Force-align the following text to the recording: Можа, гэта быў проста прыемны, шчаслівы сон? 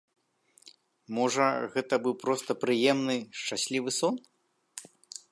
Можа, 1.17 1.47
гэта 1.75 1.93
быў 2.07 2.13
проста 2.23 2.51
прыемны, 2.63 3.17
шчаслівы 3.41 3.91
сон? 3.99 4.15